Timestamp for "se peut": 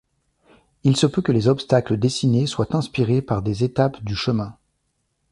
0.97-1.21